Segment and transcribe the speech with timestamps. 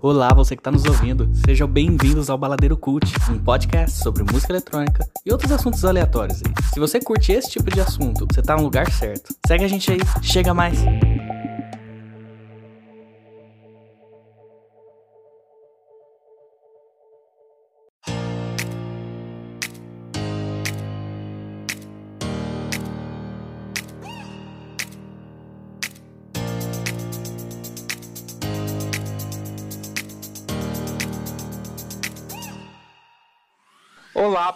[0.00, 1.28] Olá, você que está nos ouvindo.
[1.44, 6.40] Sejam bem-vindos ao Baladeiro Cult, um podcast sobre música eletrônica e outros assuntos aleatórios.
[6.72, 9.34] Se você curte esse tipo de assunto, você está no lugar certo.
[9.44, 10.78] Segue a gente aí, chega mais.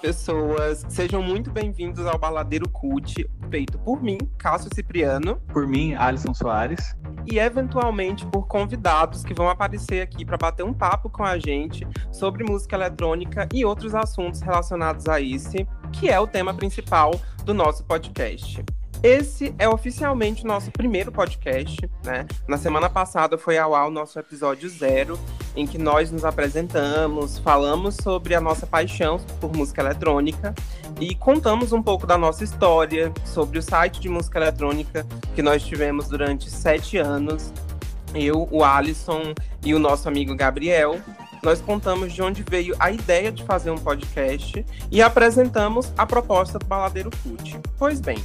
[0.03, 0.85] Pessoas!
[0.89, 5.37] Sejam muito bem-vindos ao Baladeiro Cult, feito por mim, Cássio Cipriano.
[5.53, 6.97] Por mim, Alisson Soares.
[7.25, 11.87] E eventualmente por convidados que vão aparecer aqui para bater um papo com a gente
[12.11, 17.13] sobre música eletrônica e outros assuntos relacionados a esse, que é o tema principal
[17.45, 18.65] do nosso podcast.
[19.03, 22.25] Esse é oficialmente o nosso primeiro podcast, né?
[22.47, 25.19] Na semana passada foi ao ar o nosso episódio zero,
[25.57, 30.55] em que nós nos apresentamos, falamos sobre a nossa paixão por música eletrônica
[31.01, 35.65] e contamos um pouco da nossa história, sobre o site de música eletrônica que nós
[35.65, 37.53] tivemos durante sete anos.
[38.15, 41.01] Eu, o Alisson e o nosso amigo Gabriel,
[41.43, 46.57] nós contamos de onde veio a ideia de fazer um podcast e apresentamos a proposta
[46.57, 47.59] do Baladeiro Food.
[47.77, 48.19] Pois bem,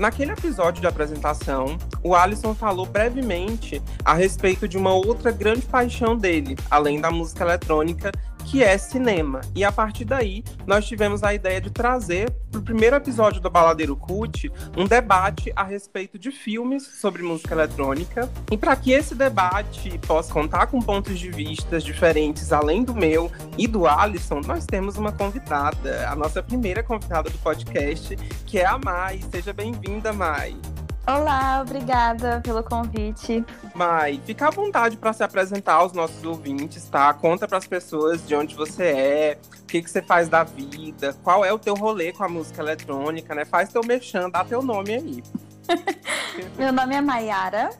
[0.00, 6.16] Naquele episódio de apresentação, o Alisson falou brevemente a respeito de uma outra grande paixão
[6.16, 8.10] dele, além da música eletrônica,
[8.46, 9.40] que é cinema.
[9.54, 13.48] E a partir daí, nós tivemos a ideia de trazer para o primeiro episódio do
[13.48, 18.28] Baladeiro Cult um debate a respeito de filmes sobre música eletrônica.
[18.50, 23.30] E para que esse debate possa contar com pontos de vista diferentes, além do meu
[23.56, 28.16] e do Alisson, nós temos uma convidada, a nossa primeira convidada do podcast,
[28.46, 29.20] que é a Mai.
[29.30, 30.56] Seja bem-vinda, Mai.
[31.06, 33.44] Olá, obrigada pelo convite.
[33.74, 37.12] Mai, fica à vontade para se apresentar aos nossos ouvintes, tá?
[37.14, 41.14] Conta para as pessoas de onde você é, o que, que você faz da vida,
[41.22, 43.44] qual é o teu rolê com a música eletrônica, né?
[43.44, 45.22] Faz teu mexão, dá teu nome aí.
[46.56, 47.70] Meu nome é Maiara,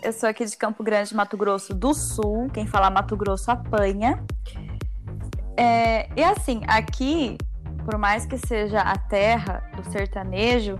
[0.00, 2.48] eu sou aqui de Campo Grande, Mato Grosso do Sul.
[2.52, 4.22] Quem fala Mato Grosso apanha.
[5.56, 7.36] É, e assim, aqui,
[7.84, 10.78] por mais que seja a terra do sertanejo,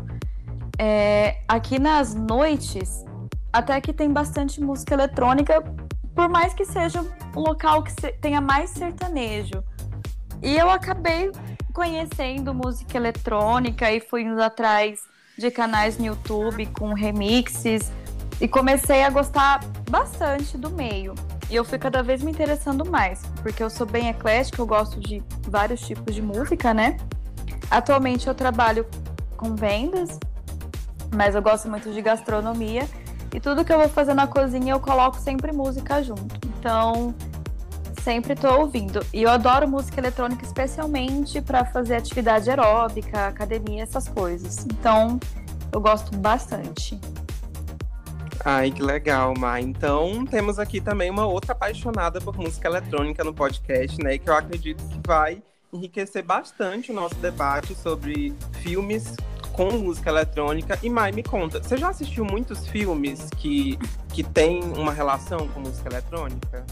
[0.79, 3.05] é, aqui nas noites,
[3.53, 5.63] até que tem bastante música eletrônica,
[6.15, 7.05] por mais que seja
[7.37, 9.63] um local que tenha mais sertanejo.
[10.41, 11.33] E eu acabei
[11.73, 15.01] conhecendo música eletrônica e fui indo atrás
[15.37, 17.93] de canais no YouTube com remixes
[18.41, 19.61] e comecei a gostar
[19.91, 21.15] bastante do meio.
[21.51, 25.01] E eu fui cada vez me interessando mais, porque eu sou bem eclética, eu gosto
[25.01, 26.97] de vários tipos de música, né?
[27.71, 28.87] Atualmente eu trabalho
[29.37, 30.19] com vendas
[31.15, 32.87] mas eu gosto muito de gastronomia
[33.35, 36.39] e tudo que eu vou fazer na cozinha eu coloco sempre música junto.
[36.47, 37.15] Então,
[38.03, 39.05] sempre estou ouvindo.
[39.13, 44.65] E eu adoro música eletrônica, especialmente para fazer atividade aeróbica, academia, essas coisas.
[44.67, 45.21] Então,
[45.71, 46.99] eu gosto bastante.
[48.45, 49.61] Ai, que legal, Má.
[49.61, 54.17] Então, temos aqui também uma outra apaixonada por música eletrônica no podcast, né?
[54.17, 55.43] Que eu acredito que vai
[55.73, 59.15] enriquecer bastante o nosso debate sobre filmes
[59.59, 60.79] com música eletrônica.
[60.85, 63.77] E Mai, me conta, você já assistiu muitos filmes que,
[64.15, 66.65] que tem uma relação com música eletrônica?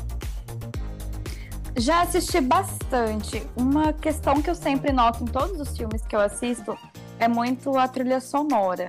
[1.77, 3.45] Já assisti bastante.
[3.57, 6.79] Uma questão que eu sempre noto em todos os filmes que eu assisto
[7.19, 8.87] é muito a trilha sonora.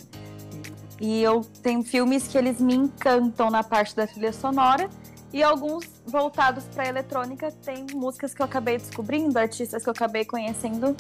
[1.02, 4.88] E eu tenho filmes que eles me encantam na parte da trilha sonora
[5.34, 10.24] e alguns voltados para eletrônica tem músicas que eu acabei descobrindo, artistas que eu acabei
[10.24, 10.96] conhecendo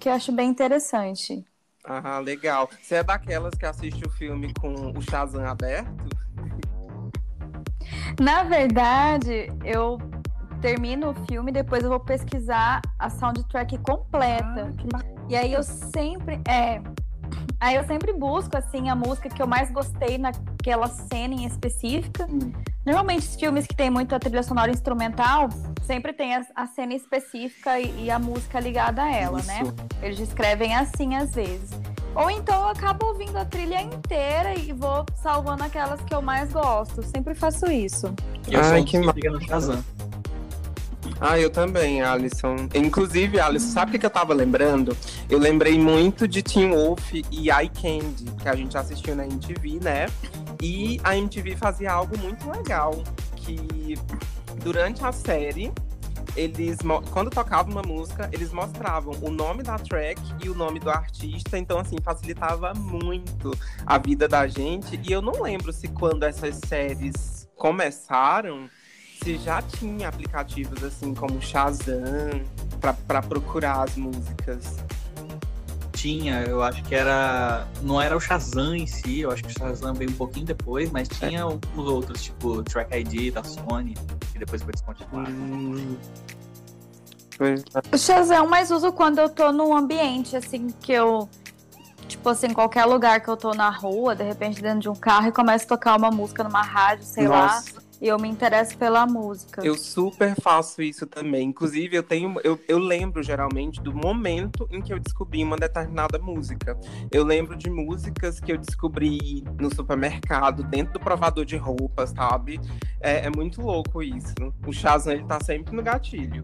[0.00, 1.44] que eu acho bem interessante.
[1.84, 2.68] Ah, legal.
[2.80, 5.90] Você é daquelas que assiste o filme com o Shazam aberto?
[8.20, 9.98] Na verdade, eu
[10.60, 14.74] termino o filme, depois eu vou pesquisar a soundtrack completa.
[14.94, 16.40] Ah, e aí eu sempre.
[16.46, 16.82] É.
[17.58, 20.18] Aí eu sempre busco, assim, a música que eu mais gostei
[20.60, 22.26] naquela cena em específica.
[22.30, 22.52] Hum.
[22.84, 25.48] Normalmente, os filmes que tem muita trilha sonora instrumental,
[25.86, 29.62] sempre tem a, a cena específica e, e, a música ligada a ela, né?
[29.62, 29.72] Isso.
[29.72, 29.84] né?
[30.02, 31.70] Eles escrevem assim às vezes.
[32.14, 36.52] Ou então eu acabo ouvindo a trilha inteira e vou salvando aquelas que eu mais
[36.52, 37.02] gosto.
[37.02, 38.12] Sempre faço isso.
[38.48, 39.82] Eu Ai, que liga no Shazam.
[41.20, 42.56] Ah, eu também, Alisson.
[42.74, 44.96] Inclusive, Alisson, sabe o que eu tava lembrando?
[45.28, 49.80] Eu lembrei muito de Teen Wolf e Eye Candy, que a gente assistiu na MTV,
[49.82, 50.06] né?
[50.62, 53.02] E a MTV fazia algo muito legal,
[53.36, 53.98] que
[54.62, 55.70] durante a série,
[56.34, 56.78] eles
[57.10, 61.58] quando tocava uma música, eles mostravam o nome da track e o nome do artista,
[61.58, 63.50] então assim, facilitava muito
[63.84, 64.98] a vida da gente.
[65.06, 68.70] E eu não lembro se quando essas séries começaram,
[69.22, 72.42] se já tinha aplicativos assim como Shazam
[73.06, 74.76] para procurar as músicas.
[75.92, 77.66] Tinha, eu acho que era.
[77.82, 80.90] Não era o Shazam em si, eu acho que o Shazam veio um pouquinho depois,
[80.90, 81.44] mas tinha é.
[81.44, 83.94] os outros, tipo Track ID da Sony,
[84.32, 85.30] que depois foi descontinuado.
[85.30, 85.96] Hum.
[87.92, 91.28] O Shazam mais uso quando eu tô num ambiente, assim, que eu.
[92.08, 95.28] Tipo assim, qualquer lugar que eu tô na rua, de repente dentro de um carro
[95.28, 97.74] e começa a tocar uma música numa rádio, sei Nossa.
[97.74, 97.82] lá.
[98.00, 99.60] E eu me interesso pela música.
[99.62, 101.48] Eu super faço isso também.
[101.48, 102.40] Inclusive, eu tenho.
[102.42, 106.78] Eu, eu lembro geralmente do momento em que eu descobri uma determinada música.
[107.12, 112.58] Eu lembro de músicas que eu descobri no supermercado, dentro do provador de roupas, sabe?
[113.00, 114.34] É, é muito louco isso.
[114.66, 116.40] O Shazam, ele tá sempre no gatilho.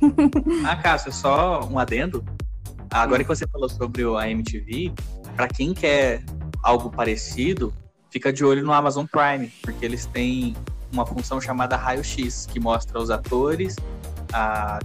[0.64, 2.24] ah, Cássio, só um adendo.
[2.88, 4.92] Agora que você falou sobre a MTV,
[5.34, 6.22] para quem quer
[6.62, 7.74] algo parecido,
[8.12, 10.54] fica de olho no Amazon Prime, porque eles têm
[10.92, 13.76] uma função chamada raio-x, que mostra os atores,
[14.32, 14.78] a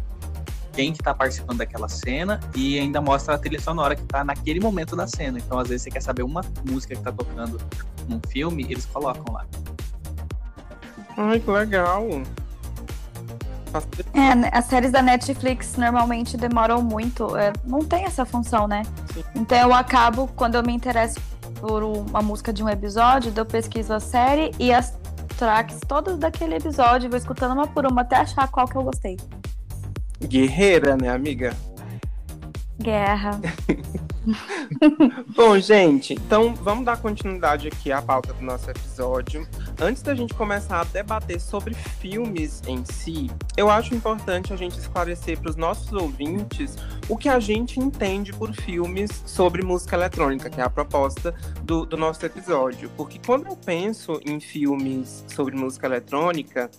[0.72, 4.60] quem que tá participando daquela cena e ainda mostra a trilha sonora que tá naquele
[4.60, 5.40] momento da cena.
[5.40, 7.60] Então, às vezes, você quer saber uma música que tá tocando
[8.08, 9.46] num filme, eles colocam lá.
[11.18, 12.08] Ai, que legal!
[14.14, 17.36] É, as séries da Netflix normalmente demoram muito.
[17.36, 18.84] É, não tem essa função, né?
[19.14, 19.24] Sim.
[19.36, 21.20] Então eu acabo, quando eu me interesso
[21.60, 24.98] por uma música de um episódio, eu pesquiso a série e as
[25.38, 29.18] tracks todas daquele episódio, vou escutando uma por uma até achar qual que eu gostei.
[30.24, 31.56] Guerreira, né, amiga?
[32.80, 33.40] Guerra.
[35.36, 39.48] Bom, gente, então vamos dar continuidade aqui à pauta do nosso episódio.
[39.80, 44.78] Antes da gente começar a debater sobre filmes em si, eu acho importante a gente
[44.78, 46.76] esclarecer para os nossos ouvintes
[47.08, 51.34] o que a gente entende por filmes sobre música eletrônica, que é a proposta
[51.64, 52.92] do, do nosso episódio.
[52.98, 56.70] Porque quando eu penso em filmes sobre música eletrônica,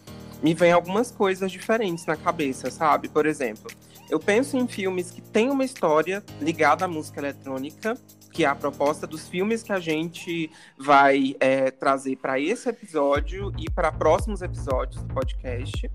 [0.42, 3.08] me vem algumas coisas diferentes na cabeça, sabe?
[3.08, 3.70] Por exemplo,
[4.10, 7.96] eu penso em filmes que têm uma história ligada à música eletrônica,
[8.32, 13.52] que é a proposta dos filmes que a gente vai é, trazer para esse episódio
[13.58, 15.90] e para próximos episódios do podcast.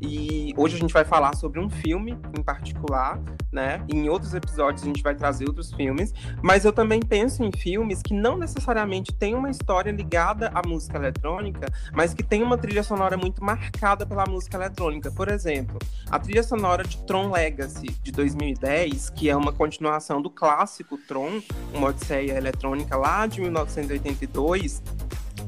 [0.00, 3.20] E hoje a gente vai falar sobre um filme em particular,
[3.52, 3.84] né?
[3.88, 8.00] Em outros episódios a gente vai trazer outros filmes, mas eu também penso em filmes
[8.00, 12.82] que não necessariamente têm uma história ligada à música eletrônica, mas que tem uma trilha
[12.82, 15.10] sonora muito marcada pela música eletrônica.
[15.10, 15.78] Por exemplo,
[16.10, 21.42] a trilha sonora de Tron Legacy de 2010, que é uma continuação do clássico Tron,
[21.74, 24.82] uma odisseia eletrônica lá de 1982,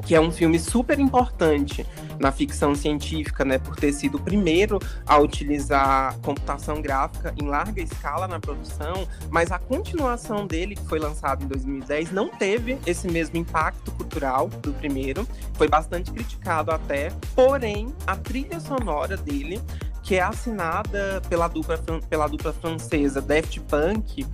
[0.04, 1.86] que é um filme super importante
[2.18, 7.82] na ficção científica, né, por ter sido o primeiro a utilizar computação gráfica em larga
[7.82, 13.08] escala na produção, mas a continuação dele, que foi lançado em 2010, não teve esse
[13.08, 19.60] mesmo impacto cultural do primeiro, foi bastante criticado até, porém, a trilha sonora dele
[20.02, 21.78] que é assinada pela dupla,
[22.08, 24.26] pela dupla francesa Daft Punk,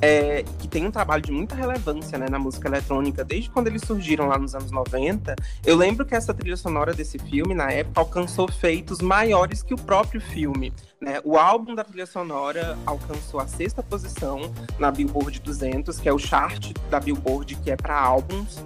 [0.00, 3.82] é, que tem um trabalho de muita relevância né, na música eletrônica desde quando eles
[3.82, 5.34] surgiram lá nos anos 90.
[5.64, 9.76] Eu lembro que essa trilha sonora desse filme, na época, alcançou feitos maiores que o
[9.76, 10.72] próprio filme.
[11.00, 11.20] Né?
[11.24, 16.18] O álbum da trilha sonora alcançou a sexta posição na Billboard 200, que é o
[16.18, 18.62] chart da Billboard que é para álbuns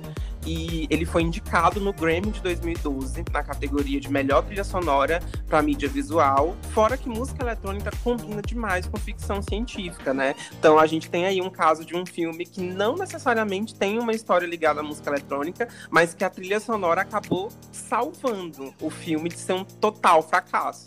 [0.48, 5.60] e ele foi indicado no Grammy de 2012 na categoria de melhor trilha sonora para
[5.60, 6.56] mídia visual.
[6.70, 10.34] Fora que música eletrônica combina demais com ficção científica, né?
[10.58, 14.12] Então a gente tem aí um caso de um filme que não necessariamente tem uma
[14.12, 19.36] história ligada à música eletrônica, mas que a trilha sonora acabou salvando o filme de
[19.36, 20.86] ser um total fracasso.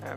[0.00, 0.16] Né?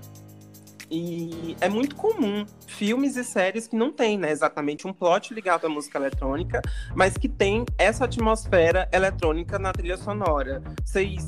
[0.89, 5.65] E é muito comum filmes e séries que não têm né, exatamente um plot ligado
[5.65, 6.62] à música eletrônica,
[6.96, 10.62] mas que tem essa atmosfera eletrônica na trilha sonora.
[10.86, 11.27] Vocês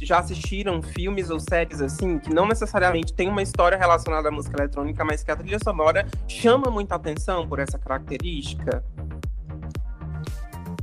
[0.00, 4.56] já assistiram filmes ou séries assim, que não necessariamente tem uma história relacionada à música
[4.60, 8.84] eletrônica, mas que a trilha sonora chama muita atenção por essa característica?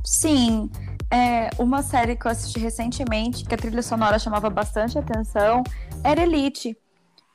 [0.02, 0.70] Sim.
[1.10, 5.62] É, uma série que eu assisti recentemente, que a trilha sonora chamava bastante atenção,
[6.02, 6.76] era Elite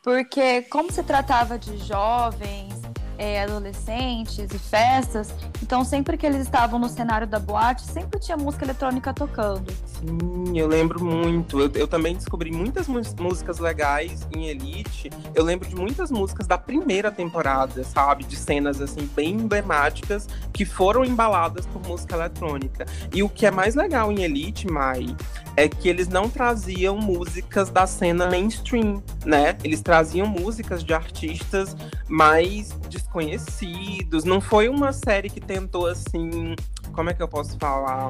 [0.01, 2.80] porque como se tratava de jovens,
[3.21, 8.35] é, adolescentes e festas, então sempre que eles estavam no cenário da boate, sempre tinha
[8.35, 9.71] música eletrônica tocando.
[9.85, 11.59] Sim, eu lembro muito.
[11.59, 15.11] Eu, eu também descobri muitas músicas legais em Elite.
[15.35, 18.23] Eu lembro de muitas músicas da primeira temporada, sabe?
[18.23, 22.87] De cenas assim bem emblemáticas que foram embaladas por música eletrônica.
[23.13, 25.15] E o que é mais legal em Elite, Mai,
[25.55, 29.55] é que eles não traziam músicas da cena mainstream, né?
[29.63, 31.75] Eles traziam músicas de artistas
[32.09, 32.71] mais
[33.11, 34.23] desconhecidos.
[34.23, 36.55] Não foi uma série que tentou assim,
[36.93, 38.09] como é que eu posso falar?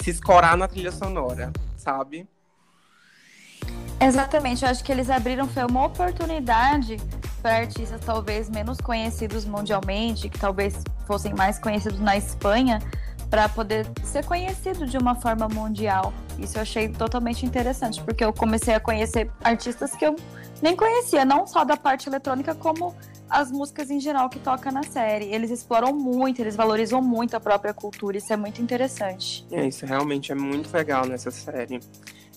[0.00, 2.28] Se escorar na trilha sonora, sabe?
[4.00, 6.98] Exatamente, eu acho que eles abriram foi uma oportunidade
[7.42, 12.78] para artistas talvez menos conhecidos mundialmente, que talvez fossem mais conhecidos na Espanha,
[13.30, 16.12] para poder ser conhecido de uma forma mundial.
[16.38, 20.14] Isso eu achei totalmente interessante, porque eu comecei a conhecer artistas que eu
[20.62, 22.94] nem conhecia, não só da parte eletrônica, como
[23.28, 25.26] as músicas em geral que toca na série.
[25.26, 29.46] Eles exploram muito, eles valorizam muito a própria cultura, isso é muito interessante.
[29.50, 31.80] É, isso realmente é muito legal nessa série.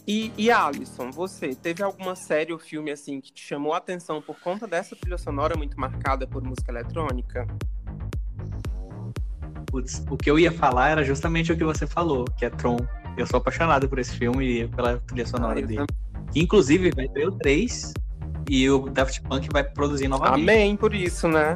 [0.07, 4.21] E, e Alisson, você teve alguma série ou filme assim que te chamou a atenção
[4.21, 7.45] por conta dessa trilha sonora muito marcada por música eletrônica?
[9.67, 12.77] Putz, o que eu ia falar era justamente o que você falou, que é Tron.
[13.15, 15.85] Eu sou apaixonado por esse filme e pela trilha sonora ah, dele.
[16.31, 17.93] Que inclusive vai ter o 3
[18.49, 20.41] e o Daft Punk vai produzir novamente.
[20.41, 21.55] Amém por isso, né?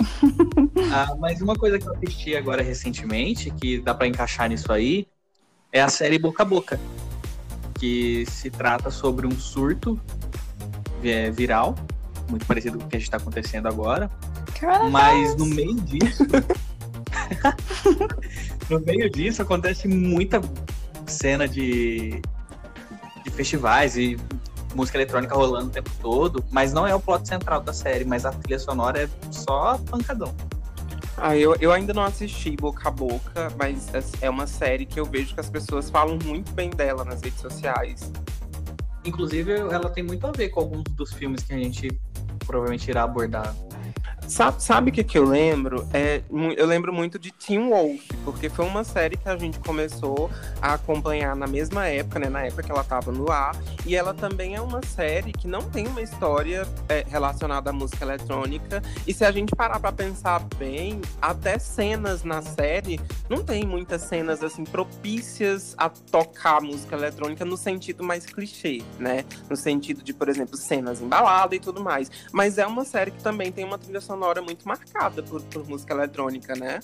[0.90, 5.06] ah, mas uma coisa que eu assisti agora recentemente, que dá para encaixar nisso aí,
[5.70, 6.80] é a série Boca a Boca,
[7.78, 10.00] que se trata sobre um surto
[11.04, 11.74] é, viral,
[12.30, 14.10] muito parecido com o que a gente está acontecendo agora,
[14.90, 16.24] mas no meio disso.
[18.70, 20.40] no meio disso acontece muita
[21.06, 22.22] cena de,
[23.22, 24.16] de festivais e
[24.76, 28.26] música eletrônica rolando o tempo todo, mas não é o plot central da série, mas
[28.26, 30.34] a trilha sonora é só pancadão.
[31.16, 33.90] Ah, eu, eu ainda não assisti Boca a Boca, mas
[34.20, 37.40] é uma série que eu vejo que as pessoas falam muito bem dela nas redes
[37.40, 38.12] sociais.
[39.02, 41.88] Inclusive, ela tem muito a ver com alguns dos filmes que a gente
[42.46, 43.54] provavelmente irá abordar
[44.28, 45.86] Sabe, sabe o que, que eu lembro?
[45.92, 46.20] É,
[46.56, 50.28] eu lembro muito de Teen Wolf, porque foi uma série que a gente começou
[50.60, 52.28] a acompanhar na mesma época, né?
[52.28, 53.54] Na época que ela estava no ar.
[53.86, 58.04] E ela também é uma série que não tem uma história é, relacionada à música
[58.04, 58.82] eletrônica.
[59.06, 64.02] E se a gente parar para pensar bem, até cenas na série, não tem muitas
[64.02, 69.24] cenas assim propícias a tocar música eletrônica no sentido mais clichê, né?
[69.48, 72.10] No sentido de, por exemplo, cenas embaladas e tudo mais.
[72.32, 75.68] Mas é uma série que também tem uma trilha sonora sonora muito marcada por, por
[75.68, 76.80] música eletrônica, né?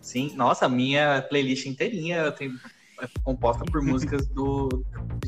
[0.00, 2.34] Sim, nossa, minha playlist inteirinha
[3.00, 4.68] é composta por músicas do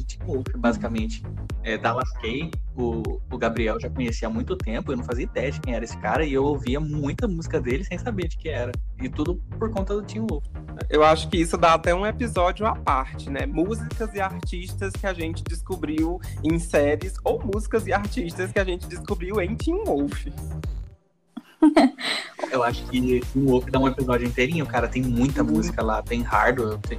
[0.06, 1.22] Tim Wolf, basicamente.
[1.62, 5.50] É, Dallas Kay, o, o Gabriel já conhecia há muito tempo, eu não fazia ideia
[5.50, 8.48] de quem era esse cara, e eu ouvia muita música dele sem saber de que
[8.48, 8.72] era.
[9.02, 10.46] E tudo por conta do Tim Wolf.
[10.88, 13.44] Eu acho que isso dá até um episódio à parte, né?
[13.46, 18.64] Músicas e artistas que a gente descobriu em séries, ou músicas e artistas que a
[18.64, 20.26] gente descobriu em Teen Wolf.
[22.52, 24.86] Eu acho que o Wolf dá um episódio inteirinho, cara.
[24.86, 25.50] Tem muita uhum.
[25.50, 26.02] música lá.
[26.02, 26.98] Tem Hardware, tem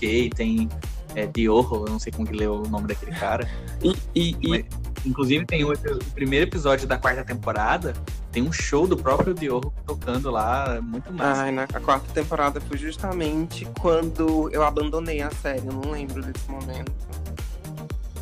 [0.00, 0.68] Kay, tem
[1.14, 3.48] é, Dioho, eu não sei como que leu o nome daquele cara.
[3.82, 5.08] E, e, Mas, e...
[5.08, 7.94] Inclusive, tem o, o, primeiro episódio da quarta temporada,
[8.32, 11.42] tem um show do próprio Diogo tocando lá, muito massa.
[11.42, 16.22] Ai, na a quarta temporada foi justamente quando eu abandonei a série, eu não lembro
[16.22, 16.92] desse momento.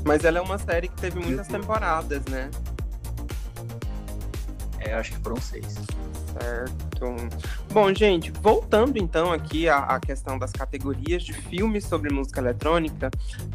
[0.05, 2.51] Mas ela é uma série que teve muitas temporadas, né?
[4.79, 5.75] É, acho que foram seis.
[6.41, 7.17] Certo.
[7.73, 13.11] Bom, gente, voltando então aqui à, à, questão das categorias de filmes sobre música eletrônica,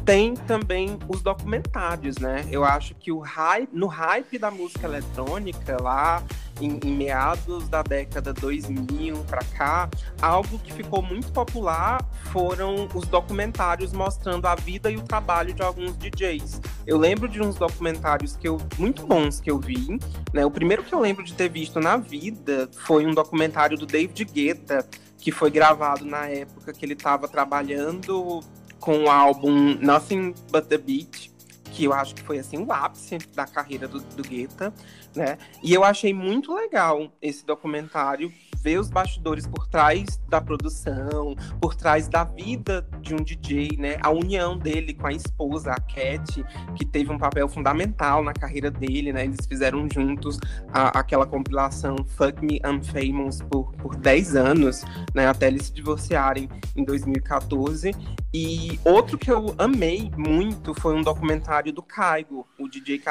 [0.05, 2.45] tem também os documentários, né?
[2.51, 6.21] Eu acho que o hype, no hype da música eletrônica lá
[6.61, 9.89] em, em meados da década 2000 para cá,
[10.21, 15.61] algo que ficou muito popular foram os documentários mostrando a vida e o trabalho de
[15.61, 16.61] alguns DJs.
[16.85, 19.99] Eu lembro de uns documentários que eu muito bons que eu vi,
[20.33, 20.45] né?
[20.45, 24.25] O primeiro que eu lembro de ter visto na vida foi um documentário do David
[24.25, 24.85] Guetta,
[25.17, 28.41] que foi gravado na época que ele estava trabalhando
[28.79, 31.32] com o álbum Nothing But the Beat,
[31.73, 34.71] que eu acho que foi assim o ápice da carreira do, do Guetta,
[35.15, 35.37] né?
[35.63, 38.31] E eu achei muito legal esse documentário
[38.63, 43.97] ver os bastidores por trás da produção, por trás da vida de um DJ, né?
[44.01, 46.43] A união dele com a esposa, a Cat,
[46.75, 49.25] que teve um papel fundamental na carreira dele, né?
[49.25, 50.39] Eles fizeram juntos
[50.71, 55.27] a, aquela compilação Fuck Me Famous por, por 10 anos, né?
[55.27, 57.91] Até eles se divorciarem em 2014.
[58.33, 63.01] E outro que eu amei muito foi um documentário do Kaigo, o DJ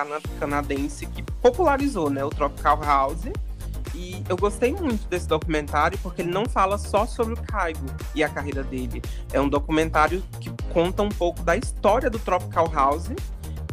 [0.41, 2.25] canadense que popularizou, né?
[2.25, 3.27] O Tropical House
[3.95, 8.23] e eu gostei muito desse documentário porque ele não fala só sobre o Caigo e
[8.23, 9.03] a carreira dele.
[9.33, 13.11] É um documentário que conta um pouco da história do Tropical House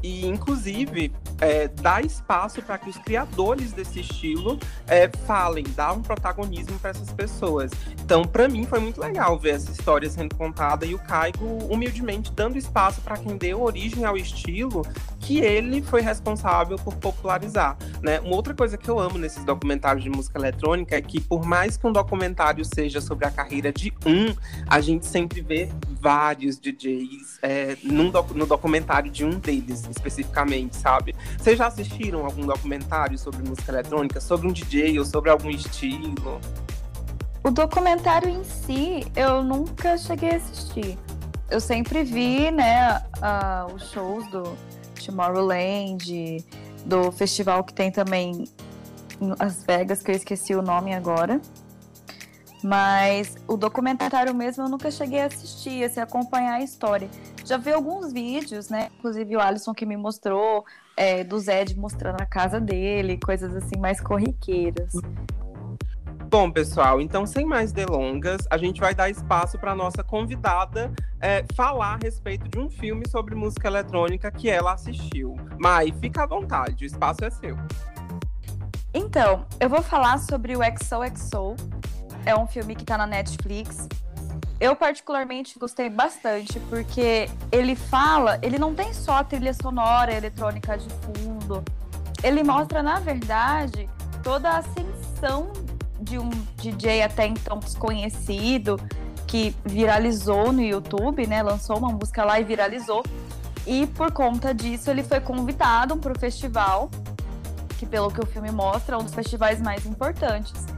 [0.01, 6.01] e, inclusive, é, dá espaço para que os criadores desse estilo é, falem, dá um
[6.01, 7.71] protagonismo para essas pessoas.
[8.03, 12.31] Então, para mim, foi muito legal ver essa história sendo contada e o Caigo humildemente
[12.31, 14.85] dando espaço para quem deu origem ao estilo
[15.19, 17.77] que ele foi responsável por popularizar.
[18.01, 18.19] Né?
[18.19, 21.77] Uma outra coisa que eu amo nesses documentários de música eletrônica é que, por mais
[21.77, 24.33] que um documentário seja sobre a carreira de um,
[24.67, 30.75] a gente sempre vê vários DJs é, num doc, no documentário de um deles, especificamente,
[30.75, 31.15] sabe?
[31.37, 36.39] Vocês já assistiram algum documentário sobre música eletrônica, sobre um DJ ou sobre algum estilo?
[37.43, 40.97] O documentário em si, eu nunca cheguei a assistir.
[41.49, 44.55] Eu sempre vi, né, uh, os shows do
[45.03, 46.45] Tomorrowland,
[46.85, 48.45] do festival que tem também
[49.21, 51.41] em Las Vegas, que eu esqueci o nome agora.
[52.63, 57.09] Mas o documentário mesmo eu nunca cheguei a assistir, assim, acompanhar a história.
[57.45, 58.89] Já vi alguns vídeos, né?
[58.97, 60.65] Inclusive o Alisson que me mostrou,
[60.97, 64.91] é, do Zed mostrando a casa dele, coisas assim mais corriqueiras.
[66.29, 71.43] Bom, pessoal, então sem mais delongas, a gente vai dar espaço para nossa convidada é,
[71.55, 75.35] falar a respeito de um filme sobre música eletrônica que ela assistiu.
[75.57, 77.57] Mai, fica à vontade, o espaço é seu.
[78.93, 81.55] Então, eu vou falar sobre o XOXO,
[82.29, 83.87] é um filme que está na Netflix.
[84.59, 90.77] Eu particularmente gostei bastante porque ele fala, ele não tem só a trilha sonora eletrônica
[90.77, 91.63] de fundo.
[92.21, 93.89] Ele mostra, na verdade,
[94.21, 95.51] toda a ascensão
[95.99, 98.79] de um DJ até então desconhecido
[99.25, 101.41] que viralizou no YouTube, né?
[101.41, 103.03] Lançou uma música lá e viralizou.
[103.65, 106.89] E por conta disso, ele foi convidado para o festival,
[107.77, 110.68] que pelo que o filme mostra, é um dos festivais mais importantes.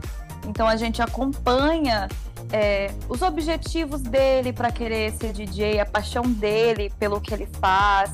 [0.46, 2.08] Então a gente acompanha
[2.52, 8.10] é, os objetivos dele para querer ser DJ, a paixão dele pelo que ele faz,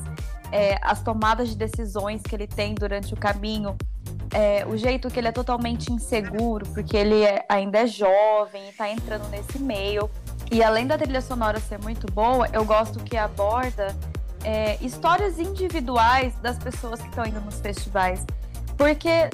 [0.51, 3.75] é, as tomadas de decisões que ele tem durante o caminho,
[4.31, 8.69] é, o jeito que ele é totalmente inseguro, porque ele é, ainda é jovem e
[8.69, 10.09] está entrando nesse meio.
[10.51, 13.95] E além da trilha sonora ser muito boa, eu gosto que aborda
[14.43, 18.25] é, histórias individuais das pessoas que estão indo nos festivais.
[18.77, 19.29] Porque,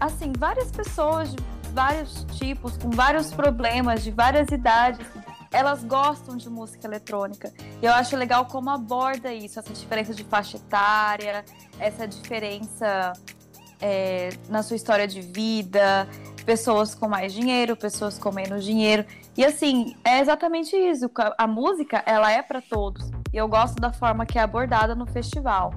[0.00, 1.34] assim, várias pessoas
[1.78, 5.06] vários tipos, com vários problemas, de várias idades,
[5.52, 7.52] elas gostam de música eletrônica.
[7.80, 11.44] E eu acho legal como aborda isso, essa diferença de faixa etária,
[11.78, 13.12] essa diferença
[13.80, 16.08] é, na sua história de vida,
[16.44, 19.06] pessoas com mais dinheiro, pessoas com menos dinheiro.
[19.36, 21.08] E assim, é exatamente isso.
[21.38, 23.08] A música, ela é para todos.
[23.32, 25.72] E eu gosto da forma que é abordada no festival.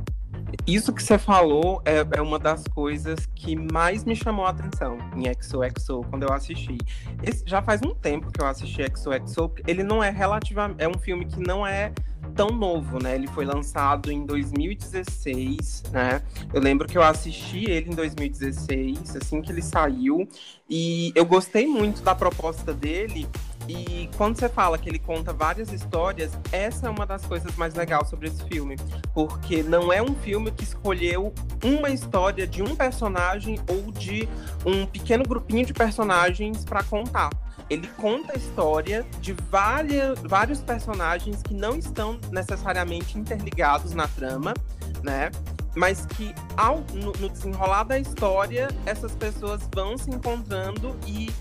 [0.68, 4.98] Isso que você falou é, é, uma das coisas que mais me chamou a atenção
[5.16, 6.78] em XOXO quando eu assisti.
[7.24, 9.52] Esse, já faz um tempo que eu assisti XOXO.
[9.68, 10.82] Ele não é relativamente.
[10.82, 11.92] É um filme que não é
[12.32, 13.16] tão novo, né?
[13.16, 16.22] Ele foi lançado em 2016, né?
[16.54, 20.28] Eu lembro que eu assisti ele em 2016, assim que ele saiu,
[20.70, 23.28] e eu gostei muito da proposta dele
[23.68, 27.74] e quando você fala que ele conta várias histórias, essa é uma das coisas mais
[27.74, 28.76] legais sobre esse filme.
[29.14, 34.28] Porque não é um filme que escolheu uma história de um personagem ou de
[34.66, 37.30] um pequeno grupinho de personagens para contar.
[37.72, 44.54] Ele conta a história de várias, vários personagens que não estão necessariamente interligados na trama,
[45.02, 45.32] né?
[45.74, 51.32] mas que ao, no, no, desenrolar da história, essas pessoas vão se encontrando e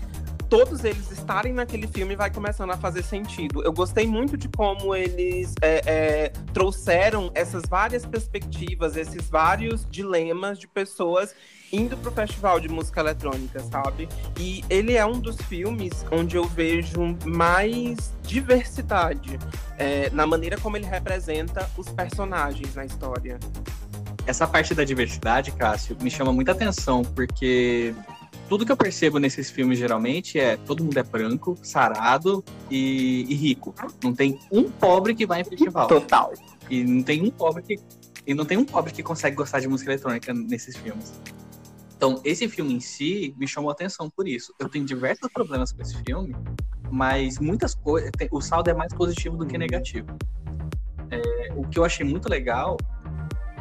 [0.49, 3.61] todos eles estarem naquele filme vai começando a fazer sentido.
[3.61, 10.57] Eu gostei muito de como eles é, é, trouxeram essas várias perspectivas, esses vários dilemas
[10.57, 11.35] de pessoas
[11.71, 14.07] indo pro festival de música eletrônica, sabe?
[14.39, 19.39] E ele é um dos filmes onde eu vejo mais diversidade
[19.77, 23.39] é, na maneira como ele representa os personagens na história.
[24.25, 27.93] Essa parte da diversidade, Cássio, me chama muita atenção, porque
[28.47, 33.33] tudo que eu percebo nesses filmes geralmente é todo mundo é branco, sarado e, e
[33.33, 33.73] rico.
[34.03, 35.87] Não tem um pobre que vai em festival.
[35.87, 36.33] Total.
[36.69, 37.79] E não tem um pobre que
[38.27, 41.13] e não tem um pobre que consegue gostar de música eletrônica nesses filmes.
[42.01, 44.55] Então, esse filme em si me chamou atenção por isso.
[44.59, 46.35] Eu tenho diversos problemas com esse filme,
[46.89, 48.09] mas muitas coisas.
[48.31, 50.07] O saldo é mais positivo do que negativo.
[51.11, 52.75] É, o que eu achei muito legal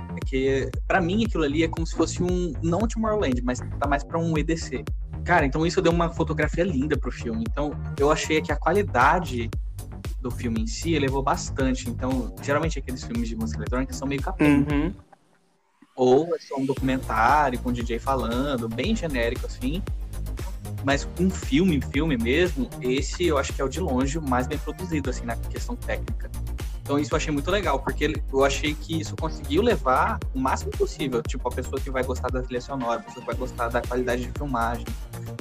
[0.09, 2.55] porque, para mim, aquilo ali é como se fosse um.
[2.63, 4.85] Não Tomorrowland, mas tá mais para um EDC.
[5.23, 7.45] Cara, então isso deu uma fotografia linda pro filme.
[7.47, 9.51] Então, eu achei que a qualidade
[10.19, 11.91] do filme em si elevou bastante.
[11.91, 14.67] Então, geralmente aqueles filmes de música eletrônica são meio capim.
[14.71, 14.95] Uhum.
[16.01, 19.83] Ou é só um documentário com o DJ falando, bem genérico assim.
[20.83, 24.47] Mas um filme, filme mesmo, esse eu acho que é o de longe o mais
[24.47, 26.31] bem produzido, assim, na questão técnica.
[26.81, 30.71] Então isso eu achei muito legal, porque eu achei que isso conseguiu levar o máximo
[30.71, 33.69] possível, tipo, a pessoa que vai gostar da trilha sonora, a pessoa que vai gostar
[33.69, 34.87] da qualidade de filmagem,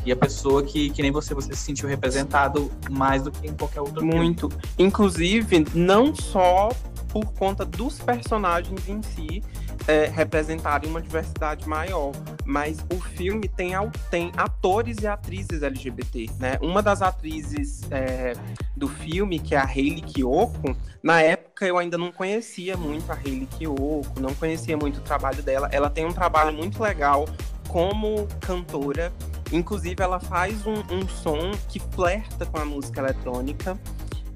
[0.06, 3.54] e a pessoa que, que nem você, você se sentiu representado mais do que em
[3.54, 4.50] qualquer outro Muito.
[4.50, 4.64] Filme.
[4.78, 6.68] Inclusive, não só
[7.08, 9.42] por conta dos personagens em si,
[9.90, 12.12] é, representarem uma diversidade maior.
[12.46, 13.72] Mas o filme tem,
[14.12, 16.60] tem atores e atrizes LGBT, né?
[16.62, 18.34] Uma das atrizes é,
[18.78, 23.16] do filme, que é a Hayley Kiyoko, na época eu ainda não conhecia muito a
[23.16, 25.68] Hayley Kiyoko, não conhecia muito o trabalho dela.
[25.72, 27.26] Ela tem um trabalho muito legal
[27.68, 29.12] como cantora.
[29.52, 33.80] Inclusive, ela faz um, um som que flerta com a música eletrônica.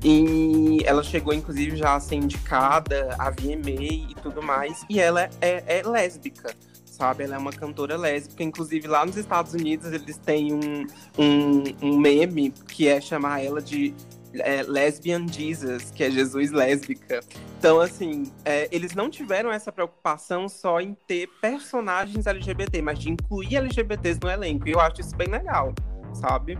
[0.03, 4.85] E ela chegou, inclusive, já a ser indicada a VMA e tudo mais.
[4.89, 6.53] E ela é, é, lésbica,
[6.85, 7.23] sabe?
[7.23, 8.43] Ela é uma cantora lésbica.
[8.43, 10.85] Inclusive, lá nos Estados Unidos, eles têm um,
[11.17, 13.95] um, um meme que é chamar ela de
[14.39, 17.21] é, Lesbian Jesus, que é Jesus lésbica.
[17.57, 23.09] Então, assim, é, eles não tiveram essa preocupação só em ter personagens LGBT, mas de
[23.09, 24.67] incluir LGBTs no elenco.
[24.67, 25.73] E eu acho isso bem legal,
[26.13, 26.57] sabe?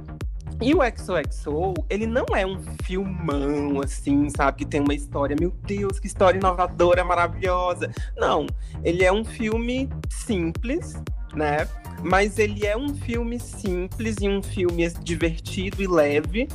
[0.61, 4.59] E o XOXO, ele não é um filmão, assim, sabe?
[4.59, 7.91] Que tem uma história, meu Deus, que história inovadora, maravilhosa.
[8.15, 8.45] Não,
[8.83, 10.95] ele é um filme simples,
[11.33, 11.67] né?
[12.01, 16.47] Mas ele é um filme simples e um filme divertido e leve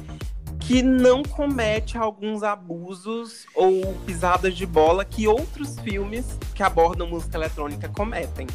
[0.61, 7.39] que não comete alguns abusos ou pisadas de bola que outros filmes que abordam música
[7.39, 8.47] eletrônica cometem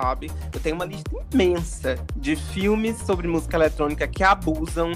[0.00, 0.30] sabe?
[0.52, 4.92] Eu tenho uma lista imensa de filmes sobre música eletrônica que abusam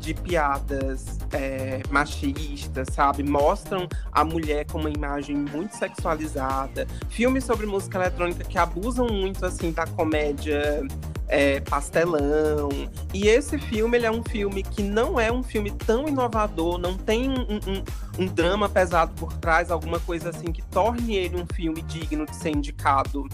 [0.00, 3.22] de piadas é, machistas, sabe?
[3.22, 6.86] Mostram a mulher com uma imagem muito sexualizada.
[7.08, 10.82] Filmes sobre música eletrônica que abusam muito, assim, da comédia
[11.28, 12.68] é, pastelão.
[13.12, 16.96] E esse filme, ele é um filme que não é um filme tão inovador, não
[16.96, 21.46] tem um, um, um drama pesado por trás, alguma coisa assim que torne ele um
[21.54, 23.28] filme digno de ser indicado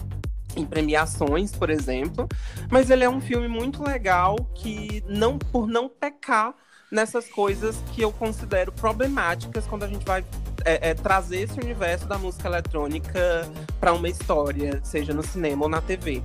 [0.55, 2.27] em premiações, por exemplo,
[2.69, 6.53] mas ele é um filme muito legal que não por não pecar
[6.91, 10.23] nessas coisas que eu considero problemáticas quando a gente vai
[10.63, 15.69] é, é, trazer esse universo da música eletrônica para uma história, seja no cinema ou
[15.69, 16.23] na TV.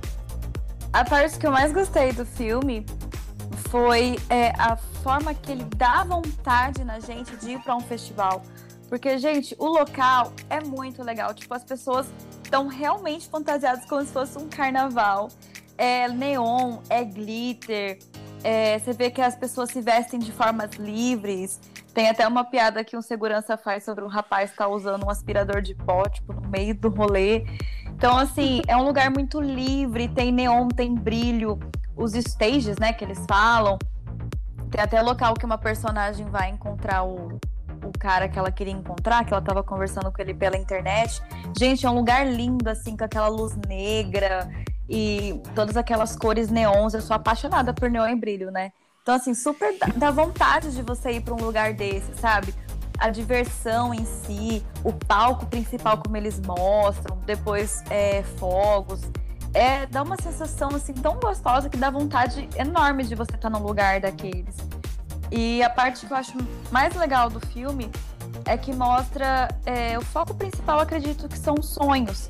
[0.93, 2.85] A parte que eu mais gostei do filme
[3.69, 8.43] foi é, a forma que ele dá vontade na gente de ir para um festival.
[8.89, 11.33] Porque, gente, o local é muito legal.
[11.33, 12.07] Tipo, as pessoas
[12.51, 15.29] estão realmente fantasiadas como se fosse um carnaval.
[15.77, 17.97] É neon, é glitter.
[18.43, 21.61] É, você vê que as pessoas se vestem de formas livres.
[21.93, 25.09] Tem até uma piada que um segurança faz sobre um rapaz estar tá usando um
[25.09, 27.45] aspirador de pó, tipo, no meio do rolê.
[27.87, 31.57] Então, assim, é um lugar muito livre, tem neon, tem brilho.
[31.95, 33.77] Os stages, né, que eles falam.
[34.69, 37.39] Tem até local que uma personagem vai encontrar o
[38.01, 41.21] cara que ela queria encontrar, que ela tava conversando com ele pela internet.
[41.55, 44.49] Gente, é um lugar lindo, assim, com aquela luz negra
[44.89, 46.95] e todas aquelas cores neons.
[46.95, 48.71] Eu sou apaixonada por neon e brilho, né?
[49.03, 52.55] Então, assim, super dá vontade de você ir para um lugar desse, sabe?
[52.97, 59.01] A diversão em si, o palco principal, como eles mostram, depois é, fogos.
[59.53, 63.59] É, dá uma sensação assim tão gostosa que dá vontade enorme de você estar tá
[63.59, 64.55] num lugar daqueles.
[65.31, 66.37] E a parte que eu acho
[66.69, 67.89] mais legal do filme
[68.45, 72.29] é que mostra é, o foco principal, acredito que são sonhos.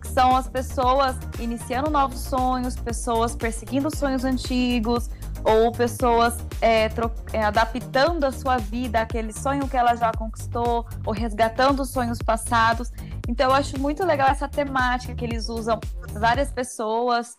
[0.00, 5.08] Que são as pessoas iniciando novos sonhos, pessoas perseguindo sonhos antigos,
[5.44, 6.90] ou pessoas é,
[7.32, 12.18] é, adaptando a sua vida àquele sonho que ela já conquistou, ou resgatando os sonhos
[12.18, 12.92] passados.
[13.28, 15.78] Então eu acho muito legal essa temática que eles usam
[16.12, 17.38] várias pessoas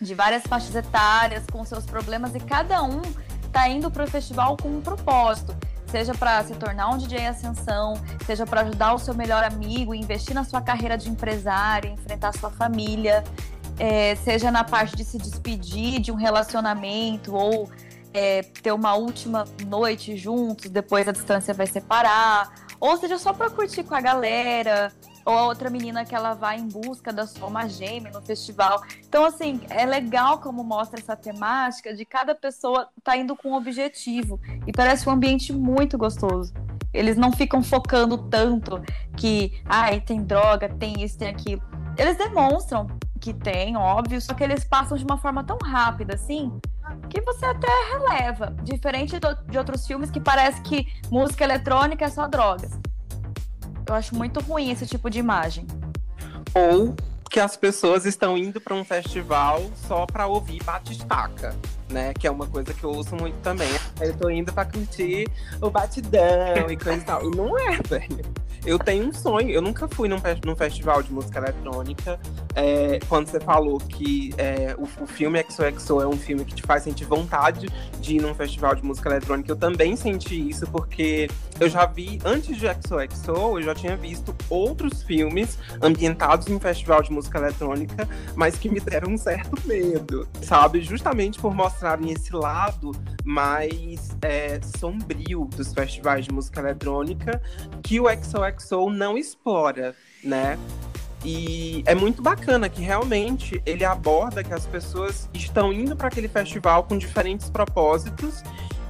[0.00, 3.02] de várias faixas etárias com seus problemas e cada um
[3.54, 5.56] tá indo para o festival com um propósito.
[5.86, 7.94] Seja para se tornar um DJ ascensão,
[8.26, 12.50] seja para ajudar o seu melhor amigo, investir na sua carreira de empresário, enfrentar sua
[12.50, 13.22] família,
[13.78, 17.70] é, seja na parte de se despedir de um relacionamento ou
[18.12, 23.48] é, ter uma última noite juntos, depois a distância vai separar, ou seja só para
[23.50, 24.92] curtir com a galera,
[25.24, 28.82] ou a outra menina que ela vai em busca da sua alma gêmea no festival.
[29.06, 33.54] Então, assim, é legal como mostra essa temática de cada pessoa tá indo com um
[33.54, 34.40] objetivo.
[34.66, 36.52] E parece um ambiente muito gostoso.
[36.92, 38.80] Eles não ficam focando tanto
[39.16, 41.62] que, ai, tem droga, tem isso, tem aquilo.
[41.96, 42.86] Eles demonstram
[43.20, 46.52] que tem, óbvio, só que eles passam de uma forma tão rápida assim
[47.08, 48.54] que você até releva.
[48.62, 49.16] Diferente
[49.48, 52.78] de outros filmes que parece que música eletrônica é só drogas.
[53.86, 55.66] Eu acho muito ruim esse tipo de imagem.
[56.54, 56.94] Ou
[57.30, 61.54] que as pessoas estão indo para um festival só para ouvir bate-estaca.
[61.90, 62.14] né?
[62.14, 63.68] Que é uma coisa que eu ouço muito também.
[64.00, 65.28] Eu tô indo pra curtir
[65.60, 67.24] o batidão e coisa e tal.
[67.24, 68.24] E não é, velho.
[68.66, 69.50] Eu tenho um sonho.
[69.50, 72.18] Eu nunca fui num, num festival de música eletrônica.
[72.54, 76.62] É, quando você falou que é, o, o filme XOXO é um filme que te
[76.62, 77.68] faz sentir vontade
[78.00, 82.18] de ir num festival de música eletrônica, eu também senti isso, porque eu já vi,
[82.24, 88.08] antes de XOXO, eu já tinha visto outros filmes ambientados em festival de música eletrônica,
[88.34, 90.80] mas que me deram um certo medo, sabe?
[90.80, 92.92] Justamente por mostrarem esse lado
[93.24, 97.40] mais é, sombrio dos festivais de música eletrônica
[97.82, 98.53] que o XOXO
[98.90, 100.58] não explora, né?
[101.24, 106.28] E é muito bacana que realmente ele aborda que as pessoas estão indo para aquele
[106.28, 108.42] festival com diferentes propósitos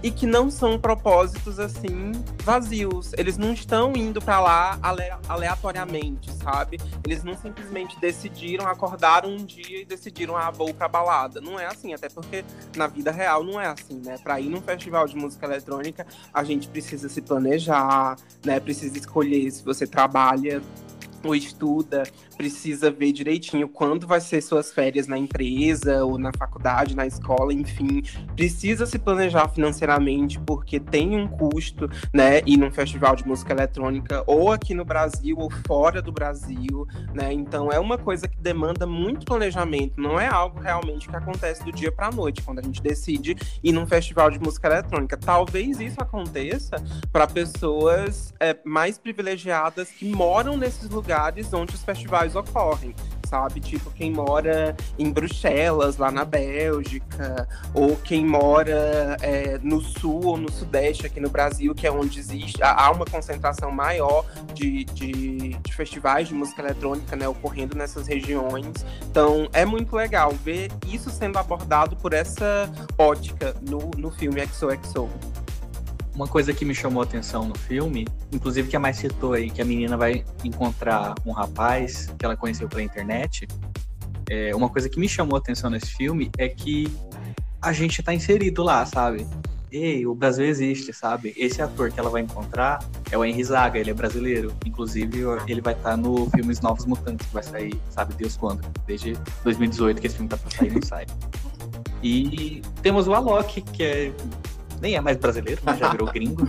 [0.04, 2.12] e que não são propósitos assim
[2.42, 3.14] vazios.
[3.16, 4.78] Eles não estão indo para lá
[5.26, 6.78] aleatoriamente, sabe?
[7.06, 11.40] Eles não simplesmente decidiram, acordaram um dia e decidiram, ah, vou pra balada.
[11.40, 12.44] Não é assim, até porque
[12.76, 14.18] na vida real não é assim, né?
[14.18, 18.60] Para ir num festival de música eletrônica, a gente precisa se planejar, né?
[18.60, 20.60] Precisa escolher se você trabalha
[21.24, 22.02] ou estuda,
[22.34, 27.52] precisa ver direitinho quando vai ser suas férias na empresa ou na faculdade, na escola,
[27.52, 28.02] enfim,
[28.34, 34.22] precisa se planejar financeiramente porque tem um custo, né, ir num festival de música eletrônica
[34.26, 37.32] ou aqui no Brasil ou fora do Brasil, né?
[37.32, 41.72] Então é uma coisa que demanda muito planejamento, não é algo realmente que acontece do
[41.72, 45.16] dia para noite quando a gente decide ir num festival de música eletrônica.
[45.16, 46.76] Talvez isso aconteça
[47.12, 52.94] para pessoas é, mais privilegiadas que moram nesses lugares onde os festivais ocorrem,
[53.28, 53.60] sabe?
[53.60, 60.36] Tipo, quem mora em Bruxelas, lá na Bélgica, ou quem mora é, no sul ou
[60.36, 65.56] no sudeste aqui no Brasil, que é onde existe, há uma concentração maior de, de,
[65.58, 68.84] de festivais de música eletrônica, né, ocorrendo nessas regiões.
[69.10, 75.08] Então, é muito legal ver isso sendo abordado por essa ótica no, no filme XOXO.
[76.14, 79.50] Uma coisa que me chamou a atenção no filme, inclusive que a mais citou aí,
[79.50, 83.48] que a menina vai encontrar um rapaz que ela conheceu pela internet.
[84.30, 86.88] É, uma coisa que me chamou a atenção nesse filme é que
[87.60, 89.26] a gente tá inserido lá, sabe?
[89.72, 91.34] Ei, o Brasil existe, sabe?
[91.36, 92.78] Esse ator que ela vai encontrar
[93.10, 94.54] é o Henry Zaga, ele é brasileiro.
[94.64, 98.36] Inclusive, ele vai estar tá no filme Os Novos Mutantes, que vai sair, sabe Deus
[98.36, 98.62] quando?
[98.86, 101.06] Desde 2018 que esse filme tá pra sair não sai.
[102.04, 104.12] E temos o Alok, que é
[104.84, 105.76] nem é mais brasileiro, né?
[105.78, 106.46] já virou gringo,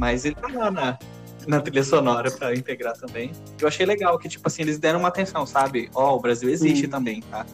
[0.00, 0.98] mas ele tá lá na,
[1.46, 3.30] na trilha sonora para integrar também.
[3.60, 5.88] Eu achei legal que, tipo assim, eles deram uma atenção, sabe?
[5.94, 6.90] Ó, oh, o Brasil existe Sim.
[6.90, 7.46] também, tá?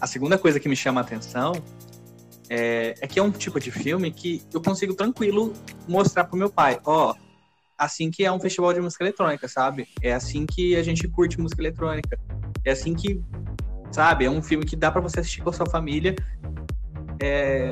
[0.00, 1.52] A segunda coisa que me chama a atenção
[2.48, 5.52] é, é, que é um tipo de filme que eu consigo tranquilo
[5.86, 7.16] mostrar pro meu pai, ó, oh,
[7.76, 9.86] assim que é um festival de música eletrônica, sabe?
[10.00, 12.18] É assim que a gente curte música eletrônica.
[12.64, 13.22] É assim que,
[13.90, 16.16] sabe, é um filme que dá para você assistir com a sua família.
[17.20, 17.70] É,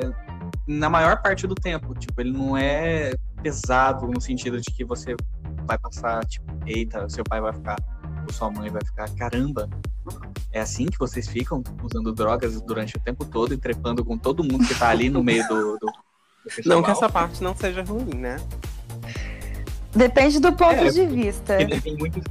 [0.67, 1.93] na maior parte do tempo.
[1.93, 5.15] Tipo, ele não é pesado no sentido de que você
[5.65, 7.77] vai passar, tipo, eita, seu pai vai ficar,
[8.27, 9.69] ou sua mãe vai ficar, caramba,
[10.51, 14.43] é assim que vocês ficam usando drogas durante o tempo todo e trepando com todo
[14.43, 15.77] mundo que tá ali no meio do.
[15.77, 15.91] do, do
[16.65, 18.37] não que essa parte não seja ruim, né?
[19.95, 21.57] Depende do ponto é, de vista.
[21.57, 22.23] Tem muitos.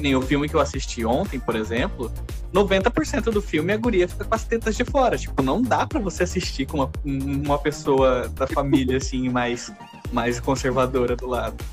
[0.00, 2.10] Nem o filme que eu assisti ontem, por exemplo,
[2.52, 5.16] 90% do filme a guria fica com as tetas de fora.
[5.16, 9.72] Tipo, não dá para você assistir com uma, uma pessoa da família, assim, mais,
[10.12, 11.64] mais conservadora do lado.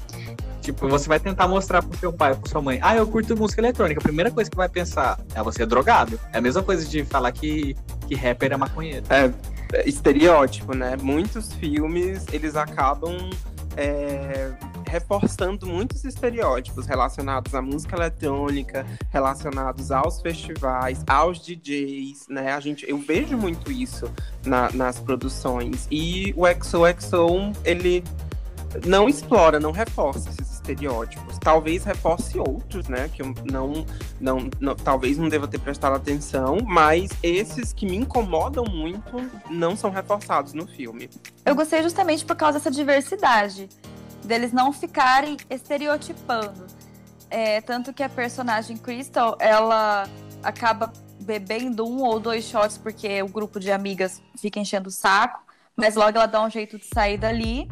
[0.62, 3.62] Tipo, você vai tentar mostrar pro seu pai, pro sua mãe, ah, eu curto música
[3.62, 4.00] eletrônica.
[4.00, 6.20] A primeira coisa que vai pensar é você é drogado.
[6.32, 7.76] É a mesma coisa de falar que,
[8.08, 9.06] que rapper é maconheiro.
[9.10, 9.32] É,
[9.74, 10.96] é estereótipo, né?
[11.02, 13.30] Muitos filmes, eles acabam
[13.76, 14.52] é,
[14.90, 22.54] reforçando muitos estereótipos relacionados à música eletrônica, relacionados aos festivais, aos DJs, né?
[22.54, 24.12] A gente, eu vejo muito isso
[24.46, 25.88] na, nas produções.
[25.92, 28.04] E o XOXO, ele
[28.86, 31.38] não explora, não reforça esses estereótipos.
[31.40, 33.10] Talvez reforce outros, né?
[33.14, 33.86] Que eu não,
[34.20, 39.76] não, não, talvez não deva ter prestado atenção, mas esses que me incomodam muito não
[39.76, 41.10] são reforçados no filme.
[41.46, 43.70] Eu gostei justamente por causa dessa diversidade
[44.24, 46.68] deles não ficarem estereotipando.
[47.30, 50.08] É, tanto que a personagem Crystal, ela
[50.44, 55.42] acaba bebendo um ou dois shots porque o grupo de amigas fica enchendo o saco,
[55.76, 57.70] mas logo ela dá um jeito de sair dali.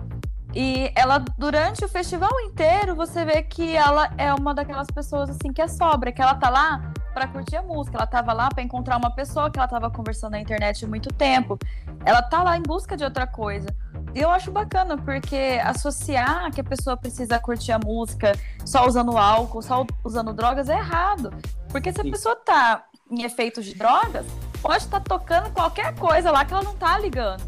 [0.53, 5.51] E ela, durante o festival inteiro, você vê que ela é uma daquelas pessoas assim
[5.51, 8.61] que é sobra, que ela tá lá para curtir a música, ela tava lá para
[8.61, 11.57] encontrar uma pessoa que ela tava conversando na internet há muito tempo.
[12.05, 13.65] Ela tá lá em busca de outra coisa.
[14.13, 19.17] E eu acho bacana, porque associar que a pessoa precisa curtir a música só usando
[19.17, 21.33] álcool, só usando drogas é errado.
[21.69, 22.11] Porque se a Sim.
[22.11, 24.23] pessoa tá em efeitos de drogas,
[24.61, 27.41] pode estar tá tocando qualquer coisa lá que ela não tá ligando.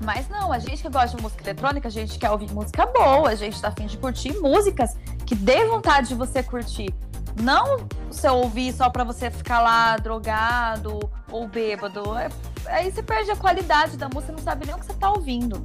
[0.00, 3.28] Mas não, a gente que gosta de música eletrônica, a gente quer ouvir música boa,
[3.28, 4.96] a gente tá afim de curtir músicas
[5.26, 6.94] que dê vontade de você curtir.
[7.40, 10.98] Não você ouvir só para você ficar lá drogado
[11.30, 12.16] ou bêbado.
[12.16, 12.28] É,
[12.66, 15.62] aí você perde a qualidade da música, não sabe nem o que você tá ouvindo.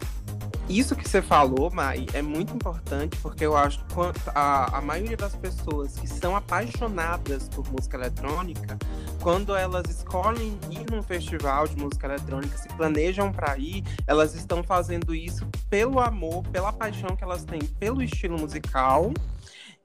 [0.69, 3.95] Isso que você falou, Mai, é muito importante porque eu acho que
[4.35, 8.77] a, a maioria das pessoas que são apaixonadas por música eletrônica,
[9.19, 14.61] quando elas escolhem ir num festival de música eletrônica, se planejam para ir, elas estão
[14.61, 19.11] fazendo isso pelo amor, pela paixão que elas têm pelo estilo musical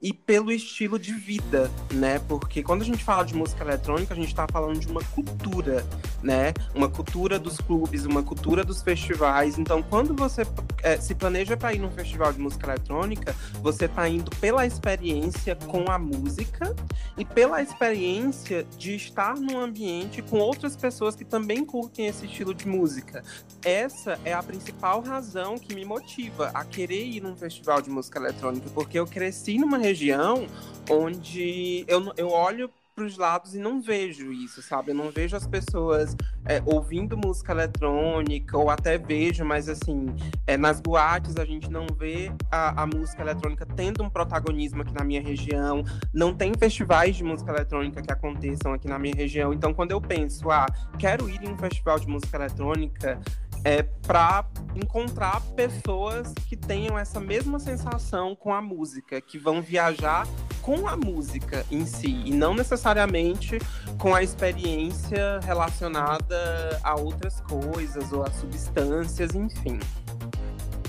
[0.05, 2.19] e pelo estilo de vida, né?
[2.19, 5.83] Porque quando a gente fala de música eletrônica, a gente está falando de uma cultura,
[6.21, 6.53] né?
[6.75, 9.57] Uma cultura dos clubes, uma cultura dos festivais.
[9.57, 10.43] Então, quando você
[10.83, 15.55] é, se planeja para ir num festival de música eletrônica, você está indo pela experiência
[15.55, 16.75] com a música
[17.17, 22.53] e pela experiência de estar num ambiente com outras pessoas que também curtem esse estilo
[22.53, 23.23] de música.
[23.63, 28.19] Essa é a principal razão que me motiva a querer ir num festival de música
[28.19, 30.45] eletrônica, porque eu cresci numa região região
[30.89, 34.91] onde eu, eu olho para os lados e não vejo isso, sabe?
[34.91, 40.15] Eu não vejo as pessoas é, ouvindo música eletrônica, ou até vejo, mas assim,
[40.47, 44.93] é, nas boates a gente não vê a, a, música eletrônica tendo um protagonismo aqui
[44.93, 49.53] na minha região, não tem festivais de música eletrônica que aconteçam aqui na minha região.
[49.53, 50.65] Então, quando eu penso, ah,
[50.97, 53.19] quero ir em um festival de música eletrônica,
[53.65, 60.27] é, para encontrar pessoas que tenham essa mesma sensação com a música, que vão viajar
[60.61, 63.59] com a música em si e não necessariamente
[63.97, 69.79] com a experiência relacionada a outras coisas ou a substâncias, enfim.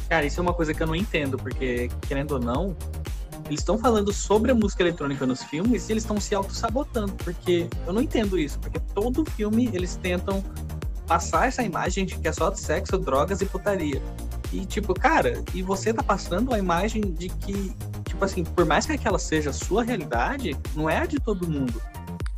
[0.09, 2.77] Cara, isso é uma coisa que eu não entendo, porque, querendo ou não,
[3.47, 7.69] eles estão falando sobre a música eletrônica nos filmes e eles estão se auto-sabotando, porque
[7.87, 10.45] eu não entendo isso, porque todo filme eles tentam
[11.07, 14.03] passar essa imagem de que é só sexo, drogas e putaria.
[14.53, 17.73] E, tipo, cara, e você tá passando a imagem de que,
[18.05, 21.49] tipo assim, por mais que aquela seja a sua realidade, não é a de todo
[21.49, 21.81] mundo.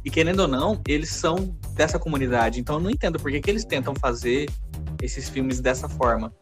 [0.04, 2.60] E querendo ou não, eles são dessa comunidade.
[2.60, 4.50] Então eu não entendo por que, que eles tentam fazer
[5.02, 6.32] esses filmes dessa forma.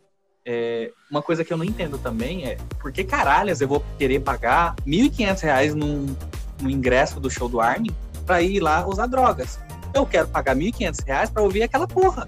[0.44, 4.20] É, uma coisa que eu não entendo também é por que caralhas eu vou querer
[4.20, 6.14] pagar R$ 1.500 num,
[6.60, 7.90] no ingresso do show do Armin
[8.24, 9.58] pra ir lá usar drogas
[9.96, 12.26] eu quero pagar R$ 1.500 para ouvir aquela porra.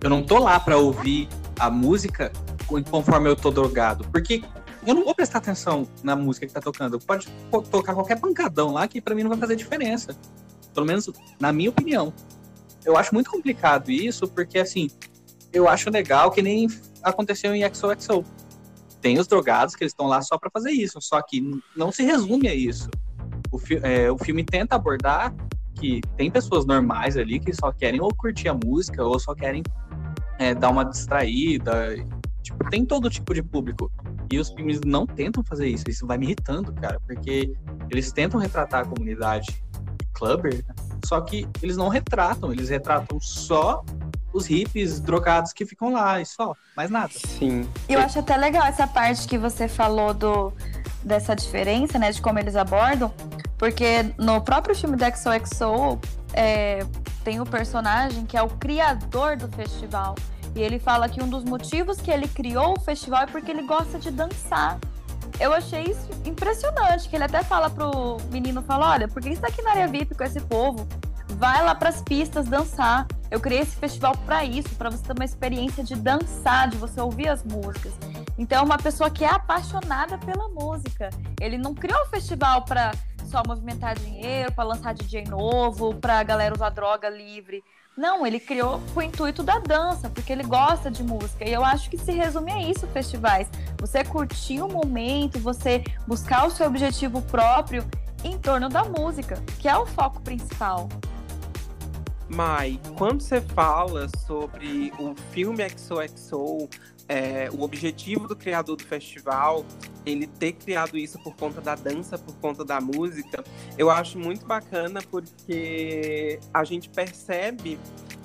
[0.00, 1.28] Eu não tô lá para ouvir
[1.58, 2.32] a música
[2.90, 4.42] conforme eu tô drogado, porque
[4.86, 6.98] eu não vou prestar atenção na música que tá tocando.
[6.98, 7.28] Pode
[7.70, 10.16] tocar qualquer pancadão lá que para mim não vai fazer diferença.
[10.74, 12.12] Pelo menos na minha opinião.
[12.84, 14.90] Eu acho muito complicado isso, porque assim,
[15.52, 16.66] eu acho legal que nem
[17.02, 18.24] aconteceu em XOXO.
[19.00, 21.40] Tem os drogados que eles estão lá só para fazer isso, só que
[21.76, 22.88] não se resume a isso.
[23.50, 25.34] O, fi é, o filme tenta abordar
[25.82, 29.64] que tem pessoas normais ali que só querem ou curtir a música ou só querem
[30.38, 31.96] é, dar uma distraída.
[32.40, 33.90] Tipo, tem todo tipo de público.
[34.30, 35.84] E os filmes não tentam fazer isso.
[35.88, 37.52] Isso vai me irritando, cara, porque
[37.90, 39.62] eles tentam retratar a comunidade
[40.14, 40.74] clubber, né?
[41.04, 43.82] só que eles não retratam, eles retratam só
[44.32, 47.12] os hippies drogados que ficam lá e só, mais nada.
[47.12, 47.68] Sim.
[47.88, 50.52] Eu acho até legal essa parte que você falou do
[51.02, 53.12] dessa diferença, né, de como eles abordam,
[53.62, 56.00] porque no próprio filme do XOXO
[56.32, 56.84] é,
[57.22, 60.16] tem o um personagem que é o criador do festival.
[60.52, 63.62] E ele fala que um dos motivos que ele criou o festival é porque ele
[63.62, 64.80] gosta de dançar.
[65.38, 69.40] Eu achei isso impressionante, que ele até fala pro menino, fala, olha, por que você
[69.40, 70.84] tá aqui na área VIP com esse povo?
[71.38, 73.06] Vai lá pras pistas dançar.
[73.30, 77.00] Eu criei esse festival para isso, para você ter uma experiência de dançar, de você
[77.00, 77.92] ouvir as músicas.
[78.36, 81.10] Então, é uma pessoa que é apaixonada pela música.
[81.40, 82.90] Ele não criou o festival para
[83.32, 87.64] só movimentar dinheiro, para lançar DJ novo, para a galera usar droga livre.
[87.96, 91.44] Não, ele criou com o intuito da dança, porque ele gosta de música.
[91.48, 93.48] E eu acho que se resume a isso, festivais.
[93.80, 97.84] Você curtir o momento, você buscar o seu objetivo próprio
[98.22, 100.88] em torno da música, que é o foco principal.
[102.34, 106.66] Mai, quando você fala sobre o filme XOXO,
[107.06, 109.66] é, o objetivo do criador do festival,
[110.06, 113.44] ele ter criado isso por conta da dança, por conta da música,
[113.76, 117.78] eu acho muito bacana porque a gente percebe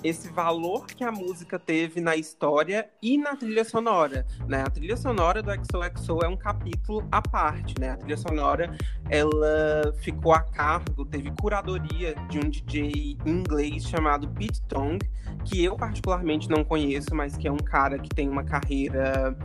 [0.03, 4.63] esse valor que a música teve na história e na trilha sonora, né?
[4.65, 7.91] A trilha sonora do XOXO é um capítulo à parte, né?
[7.91, 8.75] A trilha sonora,
[9.09, 14.99] ela ficou a cargo, teve curadoria de um DJ inglês chamado Pete Tong,
[15.43, 19.35] que eu particularmente não conheço, mas que é um cara que tem uma carreira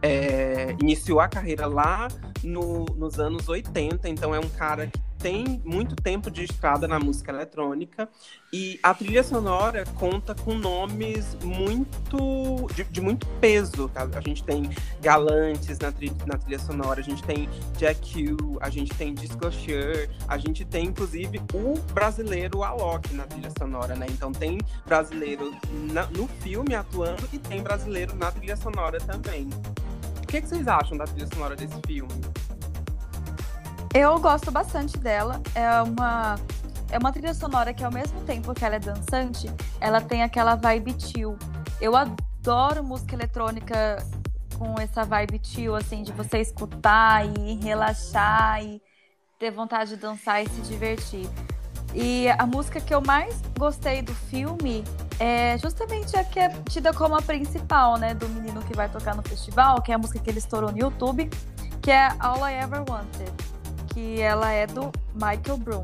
[0.00, 2.08] é, iniciou a carreira lá
[2.42, 6.98] no, nos anos 80, então é um cara que tem muito tempo de estrada na
[6.98, 8.08] música eletrônica
[8.52, 13.88] e a trilha sonora conta com nomes muito de, de muito peso.
[13.88, 14.08] Tá?
[14.14, 14.70] A gente tem
[15.02, 20.08] Galantes na, tri, na trilha sonora, a gente tem Jack U, a gente tem Disclosure,
[20.26, 24.06] a gente tem inclusive o brasileiro Alok na trilha sonora, né?
[24.10, 25.54] Então tem brasileiro
[25.92, 29.48] na, no filme atuando e tem brasileiro na trilha sonora também.
[30.22, 32.12] O que, que vocês acham da trilha sonora desse filme?
[33.94, 35.40] Eu gosto bastante dela.
[35.54, 36.36] É uma
[36.90, 40.54] é uma trilha sonora que ao mesmo tempo que ela é dançante, ela tem aquela
[40.54, 41.36] vibe chill.
[41.80, 43.98] Eu adoro música eletrônica
[44.58, 48.80] com essa vibe chill, assim, de você escutar e relaxar e
[49.38, 51.28] ter vontade de dançar e se divertir.
[51.94, 54.82] E a música que eu mais gostei do filme
[55.18, 59.14] é justamente a que é tida como a principal, né, do menino que vai tocar
[59.14, 61.28] no festival, que é a música que ele estourou no YouTube,
[61.82, 63.57] que é All I Ever Wanted
[63.98, 65.82] que ela é do Michael Broom.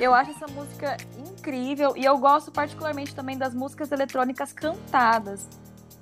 [0.00, 5.46] Eu acho essa música incrível e eu gosto particularmente também das músicas eletrônicas cantadas.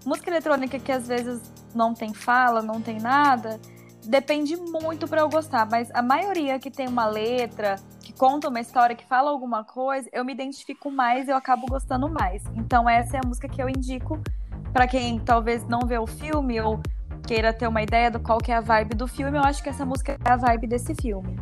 [0.07, 1.43] Música eletrônica que às vezes
[1.75, 3.61] não tem fala, não tem nada,
[4.05, 8.61] depende muito para eu gostar, mas a maioria que tem uma letra, que conta uma
[8.61, 12.45] história, que fala alguma coisa, eu me identifico mais eu acabo gostando mais.
[12.55, 14.21] Então essa é a música que eu indico
[14.73, 16.81] para quem talvez não vê o filme ou
[17.27, 19.69] queira ter uma ideia do qual que é a vibe do filme, eu acho que
[19.69, 21.39] essa música é a vibe desse filme.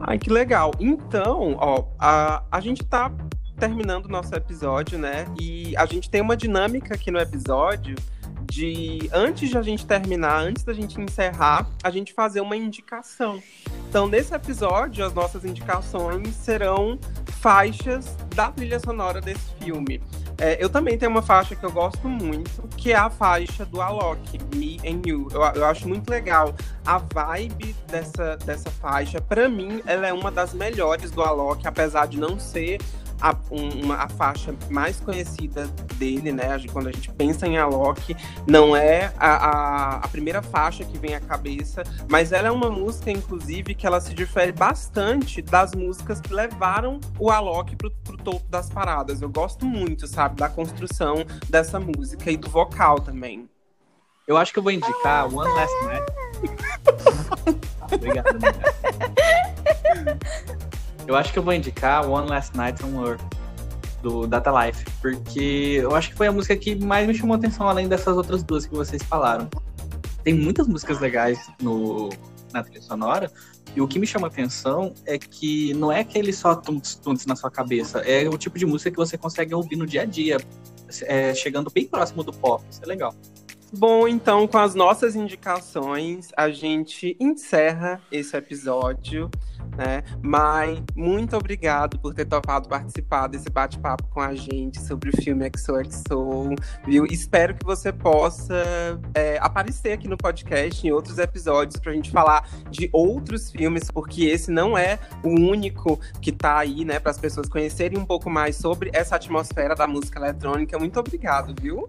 [0.00, 0.72] Ai, que legal.
[0.78, 3.10] Então, ó, a, a gente tá
[3.58, 5.26] terminando o nosso episódio, né?
[5.40, 7.96] E a gente tem uma dinâmica aqui no episódio
[8.50, 13.42] de antes de a gente terminar, antes da gente encerrar, a gente fazer uma indicação.
[13.88, 16.98] Então, nesse episódio, as nossas indicações serão
[17.40, 20.00] faixas da trilha sonora desse filme.
[20.40, 23.80] É, eu também tenho uma faixa que eu gosto muito, que é a faixa do
[23.80, 25.26] Alok, Me and You.
[25.32, 26.54] Eu, eu acho muito legal
[26.86, 29.20] a vibe dessa, dessa faixa.
[29.20, 32.78] Para mim, ela é uma das melhores do Alok, apesar de não ser
[33.20, 36.44] a, uma, a faixa mais conhecida dele, né?
[36.72, 38.16] Quando a gente pensa em Alok,
[38.46, 42.70] não é a, a, a, primeira faixa que vem à cabeça, mas ela é uma
[42.70, 48.16] música, inclusive, que ela se difere bastante das músicas que levaram o Alok pro, pro
[48.16, 49.20] topo das paradas.
[49.20, 53.48] Eu gosto muito, sabe, da construção dessa música e do vocal também.
[54.26, 56.04] Eu acho que eu vou indicar One Last Night.
[57.90, 58.38] Obrigado,
[61.08, 63.22] Eu acho que eu vou indicar One Last Night on Earth,
[64.02, 67.66] do Data Life, porque eu acho que foi a música que mais me chamou atenção,
[67.66, 69.48] além dessas outras duas que vocês falaram.
[70.22, 72.10] Tem muitas músicas legais no,
[72.52, 73.32] na trilha sonora,
[73.74, 77.50] e o que me chama atenção é que não é aquele só tunts-tunts na sua
[77.50, 80.36] cabeça, é o tipo de música que você consegue ouvir no dia a dia,
[81.04, 83.14] é, chegando bem próximo do pop, isso é legal.
[83.72, 89.30] Bom, então, com as nossas indicações, a gente encerra esse episódio
[89.76, 90.02] né?
[90.20, 95.48] Mai, muito obrigado por ter topado participar desse bate-papo com a gente sobre o filme
[95.56, 96.54] XOXO,
[96.84, 97.06] viu?
[97.06, 102.48] Espero que você possa é, aparecer aqui no podcast em outros episódios pra gente falar
[102.70, 107.18] de outros filmes, porque esse não é o único que tá aí, né, para as
[107.18, 110.76] pessoas conhecerem um pouco mais sobre essa atmosfera da música eletrônica.
[110.76, 111.88] Muito obrigado, viu?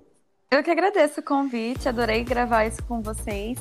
[0.52, 3.60] Eu que agradeço o convite, adorei gravar isso com vocês.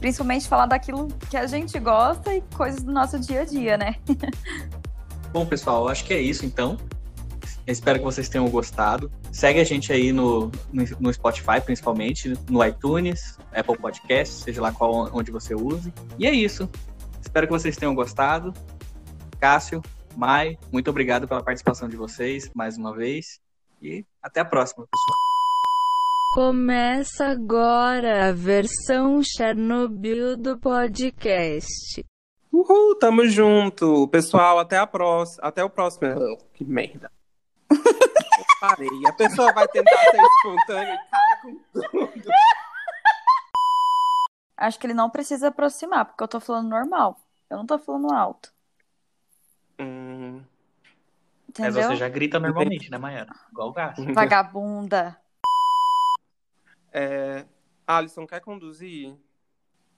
[0.00, 3.94] Principalmente falar daquilo que a gente gosta e coisas do nosso dia a dia, né?
[5.32, 6.76] Bom, pessoal, acho que é isso então.
[7.64, 9.12] Eu espero que vocês tenham gostado.
[9.30, 14.72] Segue a gente aí no, no, no, Spotify, principalmente, no iTunes, Apple Podcasts, seja lá
[14.72, 15.94] qual onde você use.
[16.18, 16.68] E é isso.
[17.22, 18.52] Espero que vocês tenham gostado.
[19.38, 19.80] Cássio,
[20.16, 23.40] Mai, muito obrigado pela participação de vocês mais uma vez.
[23.80, 25.23] E até a próxima, pessoal.
[26.34, 32.04] Começa agora a versão Chernobyl do podcast.
[32.52, 34.08] Uhul, tamo junto.
[34.08, 35.46] Pessoal, até a próxima.
[35.46, 36.08] Até o próximo.
[36.12, 37.08] Oh, que merda.
[38.60, 38.88] parei.
[39.06, 42.28] A pessoa vai tentar ser espontânea e caga com tudo.
[44.56, 47.16] Acho que ele não precisa aproximar, porque eu tô falando normal.
[47.48, 48.52] Eu não tô falando alto.
[49.78, 50.42] Hum.
[51.56, 53.32] Mas você já grita normalmente, né, Mayara?
[53.52, 54.04] Igual o gato.
[54.12, 55.16] Vagabunda.
[56.94, 57.46] É...
[57.86, 59.16] Alisson, quer conduzir?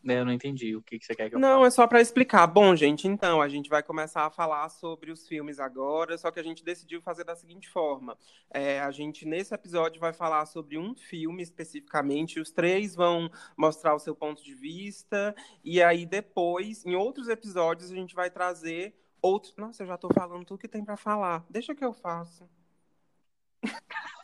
[0.05, 1.67] Eu não entendi o que, que você quer que eu Não, fale.
[1.67, 2.47] é só para explicar.
[2.47, 6.39] Bom, gente, então, a gente vai começar a falar sobre os filmes agora, só que
[6.39, 8.17] a gente decidiu fazer da seguinte forma.
[8.51, 13.95] É, a gente, nesse episódio, vai falar sobre um filme especificamente, os três vão mostrar
[13.95, 15.35] o seu ponto de vista,
[15.65, 19.57] e aí depois, em outros episódios, a gente vai trazer outros...
[19.57, 21.45] Nossa, eu já tô falando tudo que tem para falar.
[21.51, 22.49] Deixa que eu faço.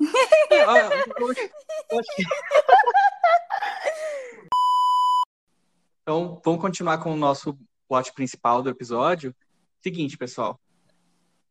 [6.02, 9.34] então, vamos continuar com o nosso plot principal do episódio,
[9.82, 10.60] Seguinte, pessoal.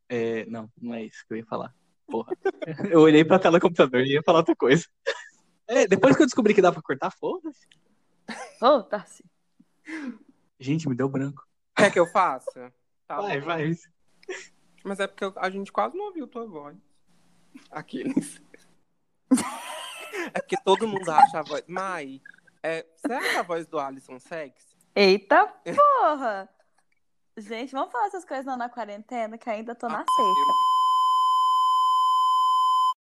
[0.08, 1.76] É, não, não é isso que eu ia falar.
[2.08, 2.32] Porra.
[2.89, 4.86] Eu olhei pra tela do computador e ia falar outra coisa.
[5.68, 7.68] É, depois que eu descobri que dá pra cortar, foda-se.
[8.62, 9.24] Ô, Tarsi.
[10.60, 11.46] Gente, me deu branco.
[11.76, 12.74] Quer que eu faça?
[13.08, 13.46] Tá vai, bom.
[13.46, 13.74] vai.
[14.86, 16.78] Mas é porque a gente quase não ouviu tua voz.
[17.70, 18.41] Aqueles.
[20.34, 21.64] é porque todo mundo acha a voz.
[21.68, 22.22] Mai,
[22.64, 24.76] é, será que é a voz do Alisson Sex?
[24.95, 26.49] Eita porra!
[27.38, 30.52] Gente, vamos falar essas coisas não na quarentena, que ainda tô na Ah, seca.